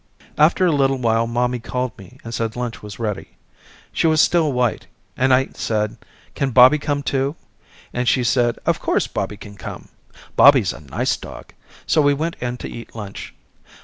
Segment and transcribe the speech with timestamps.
[0.35, 3.37] After a little while mommy called me and said lunch was ready.
[3.91, 5.97] She was still white and I said
[6.33, 7.35] can Bobby come too
[7.93, 9.89] and she said of course Bobby can come,
[10.35, 11.53] Bobby's a nice dog,
[11.85, 13.35] so we went in to eat lunch.